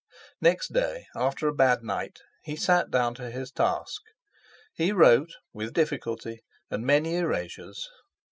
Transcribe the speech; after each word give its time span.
Next 0.41 0.73
day, 0.73 1.05
after 1.15 1.47
a 1.47 1.53
bad 1.53 1.83
night, 1.83 2.21
he 2.41 2.55
sat 2.55 2.89
down 2.89 3.13
to 3.13 3.29
his 3.29 3.51
task. 3.51 4.01
He 4.73 4.91
wrote 4.91 5.33
with 5.53 5.73
difficulty 5.75 6.41
and 6.71 6.83
many 6.83 7.17
erasures. 7.17 7.87